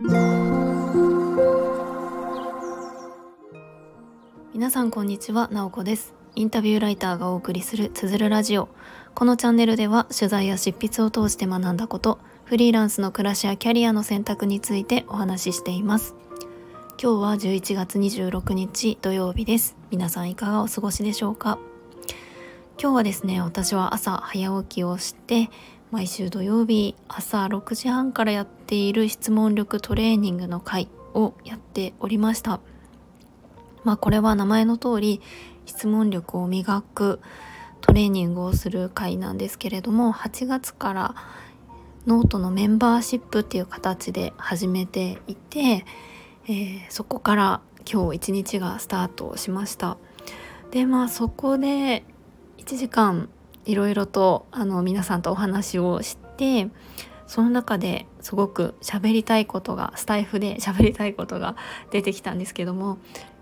[0.00, 0.12] 皆
[4.70, 6.14] さんこんにちは、なおこです。
[6.36, 8.68] インタビューライターがお送りするつづるラジオ。
[9.16, 16.14] このチャンネルでは取材や執筆を通して学んだことフリーランスの暮らしやキャリアの選択についてお話ししています。
[17.02, 19.76] 今日は11月26日土曜日です。
[19.90, 21.58] 皆さんいかがお過ごしでしょうか？
[22.80, 25.50] 今日はですね私は朝早起きをして
[25.90, 32.60] 毎週土曜日朝6時半からやっている質問力トレーニングの会をやっておりました。
[33.84, 35.22] まあこれは名前の通り
[35.64, 37.20] 質問力を磨く
[37.80, 41.14] トレーニングをする会なんですけれども8月から
[42.06, 45.86] ノートのメンバーシップっていう形で始めていて、
[46.46, 49.96] えー、そこから今日一日がスタートしました。
[50.70, 52.04] でまあそこで
[52.58, 53.30] 1時間
[53.68, 56.68] いろいろとあの皆さんとお話をして
[57.26, 61.54] その中ですごく喋りたいことがスタイフで喋りたいことが
[61.90, 62.96] 出てきたんですけども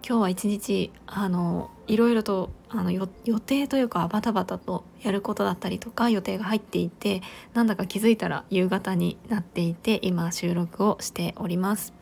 [0.07, 3.07] 今日は一日あのいろいろとあの予
[3.39, 7.23] 定というかバタバタとやることだったりとか予定が入っていて
[7.55, 11.95] なんだか気づいたら夕方になっていて今収録をしております。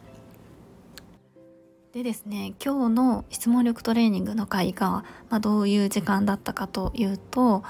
[1.92, 7.62] でですね今日の質問力トレーニングの会が、まあ、どういう時間だったかというと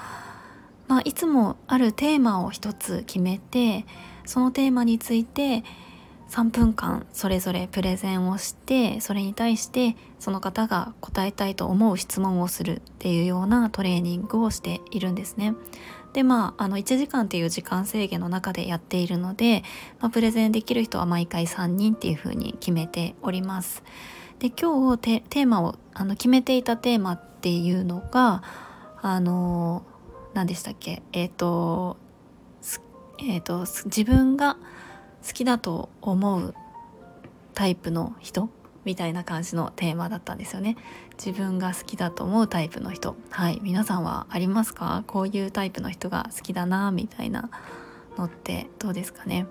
[0.87, 3.85] まあ、いつもあるテーマを一つ決めて
[4.25, 5.63] そのテーマについて
[6.29, 15.55] 3分間それぞれプレゼンをしてそれに対してその方が答えたいと思う質問をするっていうようなトレーニングをしているんですね。
[16.13, 19.63] でまああの1時間っていう時間制限の中でやっているので、
[19.99, 23.83] まあ、プレゼンできる人は毎回3人っていうふうに決めております。
[24.39, 28.43] で今日テーマをあの決めていたテーマっていうのが
[29.01, 29.83] あの
[30.35, 31.01] 何でしたっけ？
[31.13, 31.97] えっ、ー、と
[33.19, 34.57] えっ、ー、と自分が
[35.25, 36.53] 好きだと思う
[37.55, 38.49] タイプの人？
[38.83, 40.75] みたいな感じのテーマだったんですよね。
[41.17, 43.15] 自分が好きだと思うタイプの人？
[43.31, 43.59] はい。
[43.63, 45.03] 皆さんはありますか？
[45.07, 47.49] こういうタイプの人が好きだなみたいな
[48.17, 49.47] のってどうですかね？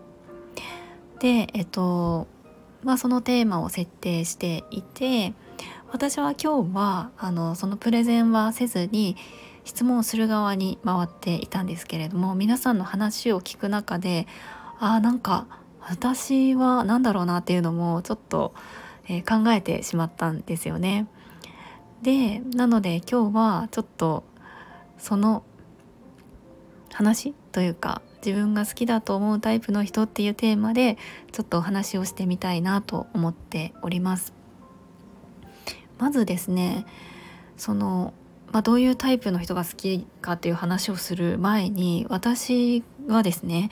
[1.18, 2.28] でえっと
[2.82, 5.32] まあそのテーマを設定していて
[5.90, 9.16] 私は今日はあのそのプレゼンはせずに
[9.64, 14.26] 質問する側に回っていたんですけれども皆さんの話を聞く中で
[14.78, 15.46] あなんか
[15.80, 18.54] 私は何だろうなっていうのもちょっと、
[19.08, 21.06] えー、考えてしまったんですよね。
[22.02, 24.24] でなので今日はちょっと
[24.98, 25.42] その
[26.92, 30.96] 話というか自分が好きだと思うタイプの人っていうテーマで
[31.32, 34.32] ちょっとお話をしてみたいなと思っております。
[35.98, 36.86] まずですね
[37.56, 38.12] その
[38.54, 43.68] まあ、どういうタイプの人が好きかっていう話をする前に私はですね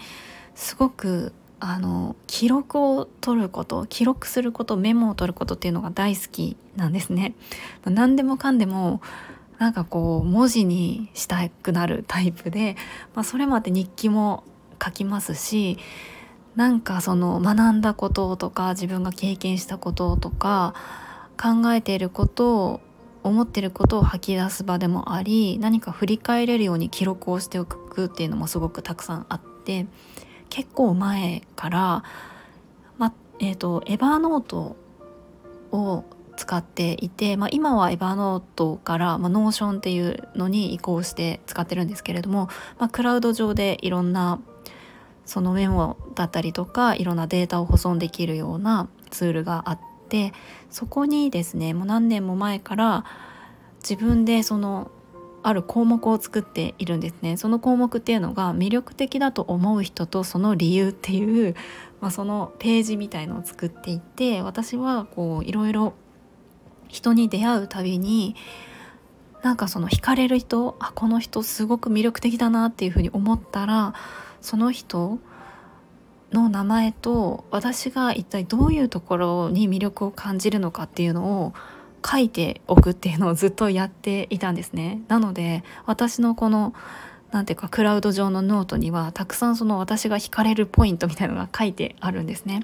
[0.56, 7.36] すごくあの記録を取ること記録することメモを取ることっていうのが大好きなんですね。
[7.84, 9.00] 何でもかんでも
[9.60, 12.76] なんかこう文字にしたくなるタイプで、
[13.14, 14.42] まあ、それもあって日記も
[14.84, 15.78] 書きますし
[16.56, 20.74] なんかその学んだこととか自分が経験したこととか
[21.40, 22.80] 考えていることを
[23.22, 29.86] 思ってることを吐き出す場でもあり何か振り返れるように記録をしておくっていうのもすごくたくさんあって
[30.50, 32.04] 結構前から、
[32.98, 34.76] まえーと、エヴァーノート
[35.70, 36.04] を
[36.36, 44.40] 使っていて、まあ、今はエヴァーノートから、まあ、ノーションっていうのに移行して使ってるんですけれども、まあ、クラウド上でいろんな
[45.24, 50.34] そのメモだったりとかいろんなデータを保存できるようなツールがあってて
[50.70, 53.04] そこにですねもう何年も前から
[53.82, 54.90] 自分でその
[55.42, 57.36] ある項目を作っているんですね。
[57.36, 61.56] その項目っていうのが魅力的だと思う人とその理由っていう、
[62.00, 65.94] まあ、そのページみたいのを作っていて私はこういろいろ
[66.86, 68.36] 人に出会うたびに
[69.42, 73.94] なんかその惹かれる人あこの人すごく魅力的だなっていうふうに思ったら
[74.40, 75.18] その人
[76.32, 81.54] の名前と私が一体どういうところに魅力を感じるのかっていうのを
[82.04, 85.02] 書いておくっていうのをずっとやっていたんですね。
[85.08, 86.74] なので私のこの
[87.30, 92.60] 何ていうかクラウド上のノートにはたくさんその私が惹かれるポイントみたいなのが書いてあるんですね。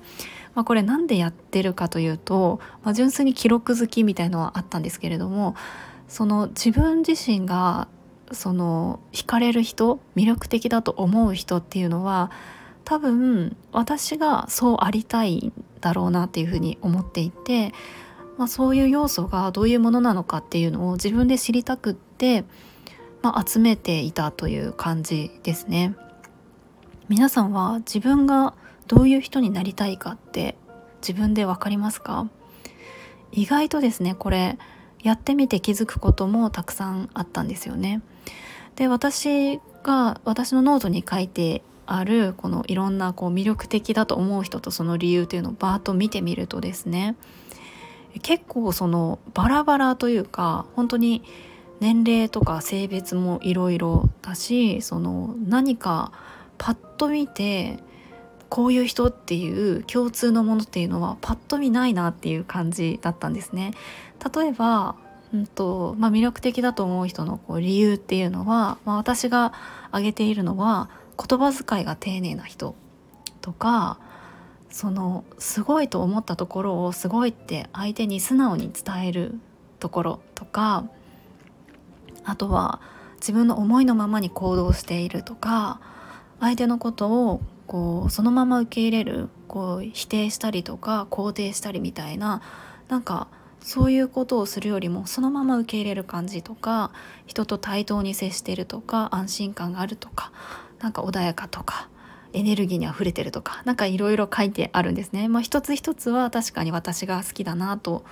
[0.55, 5.55] まあ、これ何でやってるかというと、まあ、純粋に記録好きみたいのはあったんですけれども
[6.09, 7.87] その自分自身が
[8.33, 12.31] その惹かれる人魅力的だと思う人っていうのは
[12.89, 15.53] 多分私がそうありたいん
[15.83, 17.75] だろうなっていうふうに思っていて、
[18.39, 22.45] まあ、そういう要素がどういうものなのかっていうのを自分で知りたくって、
[23.21, 25.97] まあ、集めていたという感じですね。
[27.11, 28.55] 皆さんは自分が
[28.87, 30.57] どういう人になりたいかって
[31.03, 32.27] 自分で分かりますか？
[33.33, 34.57] 意外とですねこれ
[35.03, 38.01] やってみて気づくこともたくさんあったんですよね。
[38.77, 47.17] で私が私のノートに書いてあるこのいろんなこう魅力的だと思う人とその理由というのをバーッと見てみるとですね
[48.23, 51.23] 結構そのバラバラというか本当に
[51.81, 56.13] 年齢とか性別もいろいろだしその何か
[56.59, 57.79] パッと見て
[58.51, 63.73] こういう人っていう共通のものっていうのはパッと見ないなっていう感じだったんですね。
[64.35, 64.97] 例えば、
[65.33, 69.53] うんとまあ、魅力的だと思う人のこう理由っていうのは、まあ、私が
[69.91, 70.89] 挙げているのは
[71.19, 72.75] 言葉遣いが丁寧な人
[73.41, 73.99] とか
[74.71, 79.35] そのすごいと思ったところをすごいって相手に素直に伝える
[79.81, 80.85] ところとか
[82.25, 82.81] あとは
[83.17, 85.81] 自分の思いのままに行動しているとか
[86.41, 92.43] 相手のことをこうそのまま受け入れるこう否定したりとか肯定したりみたいな
[92.89, 93.29] なんか
[93.61, 96.93] そういうことをするよりもそのまま受け入れる感じとか
[97.27, 100.33] 人と対等に接してるとか安心感があるとか
[100.81, 101.89] なんか穏やかとか
[102.33, 105.29] エネルギーにあふれてるとか何かいろいろ書いてあるんですね。
[105.29, 108.05] まあ、一つ一つは確かに私が好きだなと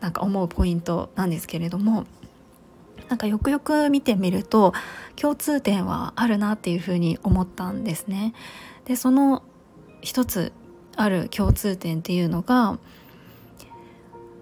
[0.00, 2.04] なんか思うポイントなんですけれども
[3.08, 4.72] なんかよくよく見てみると
[5.16, 8.34] 共通点はあるなっていうふうに思ったんですね。
[8.86, 9.42] でその
[10.00, 10.52] 一つ
[10.96, 12.78] ある共通点っていうのが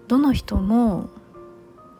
[0.07, 1.09] どの人も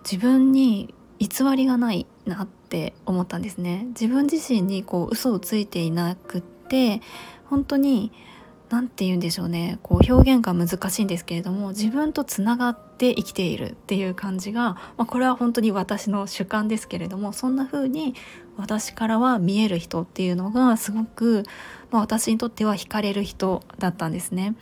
[0.03, 7.01] 自分に偽りがないなって思ったんですね自分自身にこう嘘をついていなくって
[7.45, 8.11] 本当に
[8.69, 14.63] 何て言うんでしょうねこう表現が難しいんですけれども自分とつながって生きているっていう感じが、
[14.97, 18.15] まあ、これは本当に私の主観ですけれどもそんな風に
[18.57, 21.43] 私からは見える人っていうのがすごく、
[21.91, 24.55] まあ、私にとっては惹かれる人だったんですね。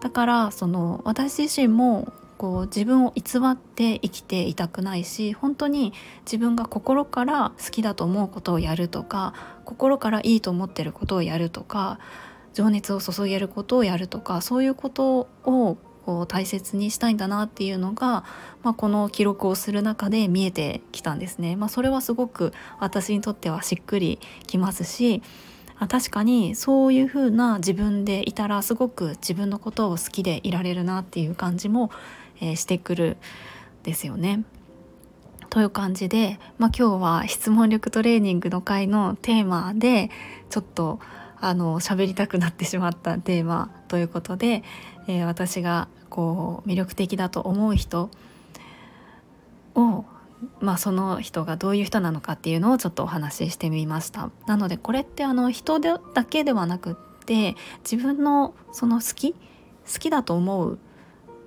[0.00, 5.92] だからその私自身もこう自分を偽って生きていたくないし本当に
[6.24, 11.98] 自分が心から好きだと思うことをやるとか心からいいと思ってることをやるとか
[12.54, 18.24] 情熱を注げることをやるとかそういうことをこう大切にしたいんだなっていうのが、
[18.62, 21.54] まあ、この記録をする中で見えてきたんですね。
[21.54, 25.22] まあ、それはすごく私にとってはしっくりきますし
[25.86, 31.90] 確かにそういう風な自分でいたらすごく自分のことを好きでいられるなっていう感じも、
[32.40, 33.16] えー、してくる
[33.82, 34.44] ですよね。
[35.50, 40.10] という感じで、まあ、今日は質問力トレーニングの回のテーマで
[40.50, 41.00] ちょっと
[41.40, 44.62] あの喋りたくなってしまったテーマということで、
[45.06, 48.10] えー、私がこう魅力的だと思う人
[49.74, 50.04] を
[50.60, 56.94] まあ、その人がどういう人なのかっていうのをちょっとお話ししてみましたなのでこれってあの人でだけではなくっ
[57.26, 57.56] て
[57.88, 59.38] 自分のその好き好
[59.98, 60.78] きだと思う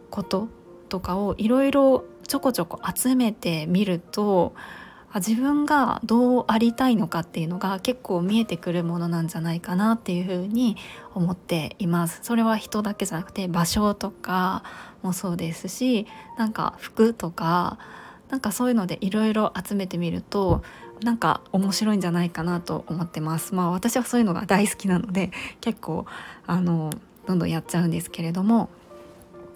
[0.10, 0.50] こと
[0.92, 4.54] とかをいろいろちょこちょこ集めてみると
[5.16, 10.76] 自分がどうありたいのかっていうのが結構見えてくるものなんじゃないかなっていうふうに
[11.16, 12.20] 思っています。
[12.24, 14.64] それは人だけじゃなくて場所とか
[15.02, 16.08] もそうですし
[16.38, 17.80] なんか服とか
[18.30, 20.62] なんかそういうのでいろいろ集めてみると
[21.04, 23.56] なんか面白いんじゃないかなと思ってます。
[23.56, 26.06] まあ私はそういうのが大好きなので結構
[26.46, 26.92] あの
[27.28, 28.70] どんどんやっちゃうんですけれども。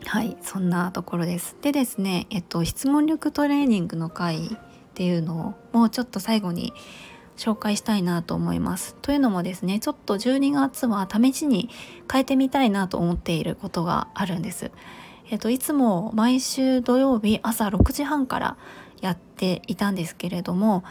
[0.03, 4.49] はいそんなところですでですねえっと質問力トレーニングの回っ
[4.93, 6.73] ていうのをもうちょっと最後に
[7.37, 8.95] 紹介したいなと思います。
[9.01, 11.69] というのもですねちょっと12月は試しに
[12.11, 14.71] 変えてみたいなと思っていることがあるんです。
[15.29, 18.57] えっと、いつも毎週土曜日朝6時半から
[19.01, 20.83] やっていたんですけれども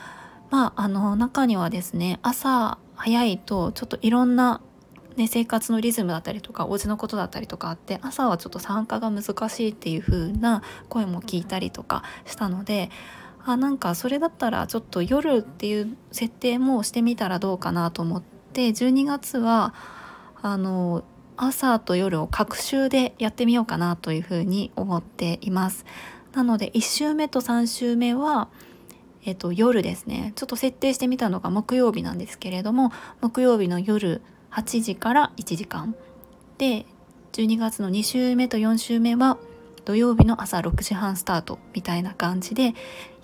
[0.50, 4.61] まああの中にはですね朝早いとちょっといろんな、
[5.16, 12.90] ね、生活のリズムだったりとかお家のことだったりとかあって朝はちょっと参加が難しいっていう風な声も聞いたりとかしたので
[13.44, 19.75] あなんかそれだったらちょっと夜っていう設定もしてみたらどうかなと思って12月は
[20.42, 21.04] あの
[21.37, 25.85] 朝と夜を隔週でやってみようかなというふうに思っています。
[26.33, 28.49] なので1週目と3週目は
[29.26, 32.92] えっと、夜ですねちょっと設定してみたのが木曜日なんですけれども
[33.23, 34.21] 木曜日の夜
[34.54, 35.94] 8時から1時間。
[36.58, 36.87] で
[37.32, 39.37] 12月の2週目と4週目は
[39.84, 42.75] 土曜日の朝6時半スタートみたいな感じで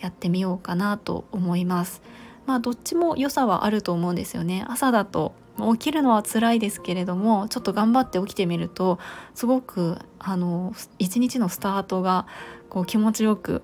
[0.01, 2.03] やってみようかなと思います。
[2.47, 4.65] まあどっちも良さはあると思うんですよね。
[4.69, 5.33] 朝だと
[5.73, 8.99] 起きるのは辛いですけれどもちょっと頑張って起きてみると
[9.35, 12.27] すごくあの一日のスタートが
[12.69, 13.63] こう気持ちよく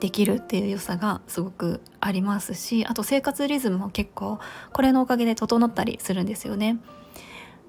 [0.00, 4.38] できるっていう良さがすごくありますしあと生活リズムも結構
[4.72, 6.78] これのおかげで整ったりするんですよね。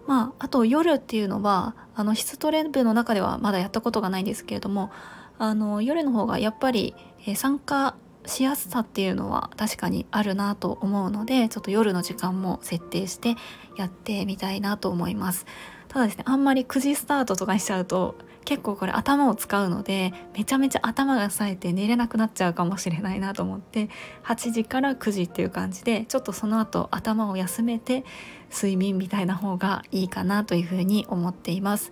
[0.08, 4.90] まああと夜っていうのはあの質トレ部の中ではまだやったことがないんですけれども
[5.38, 6.96] あの夜の方がやっぱり、
[7.36, 13.36] 参加しやすさっていうのは確かにあるなと思うのでちょっと夜の時間も設定して
[13.78, 15.46] やってみたいなと思います
[15.88, 18.16] ただですねあんまり9時スタートとかにしちゃうと
[18.48, 23.90] 結構これ頭を使うのでめちゃめちゃ頭が冴えて寝れなくなっちゃうかもしれないなと思って
[24.24, 28.06] 8時から9時っていう感じでちょっとその後頭を休めて
[28.50, 31.92] 睡眠みたいな方がいいかなというふうに思っています。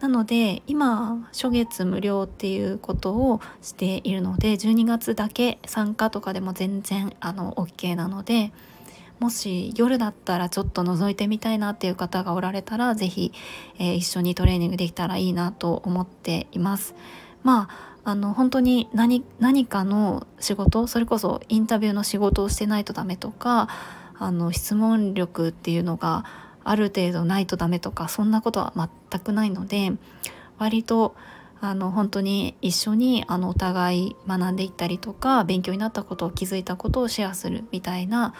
[0.00, 8.52] なので今初月無料っていうことをしているので12月だけ参加とかでも全然あの OK なので
[9.20, 13.32] もし夜だったらちょっと覗いてみたいなっていう方がおられたら是非、
[13.78, 16.94] えー、一緒にトレーニングできたらいいなと思っています。
[17.42, 23.68] まああの本当に何何かの仕事それこそインタビューの仕事をしてないとダメとか
[24.18, 26.24] あの質問力っていうのが
[26.64, 29.92] ある程度ないとダメとかそんなことは全くないので
[30.58, 31.14] 割と
[31.60, 38.34] あの本当に一緒にあのお互い学んでいったりとか勉強になったことを気づいたことをシェアするみたいな、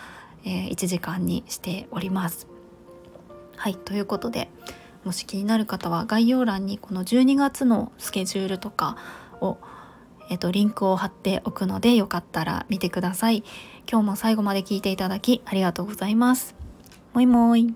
[0.45, 2.47] えー、1時間にしております。
[3.57, 4.51] はいということで
[5.05, 8.97] もし気になる方は概要欄にこの12月のスケジュールとか
[9.41, 9.59] を、
[10.31, 13.45] えーと、リンクを貼っておくのでよかったら見てください。
[13.91, 16.55] 今日も最後まで聞いていただきありがとうございます。
[17.13, 17.75] もいもい。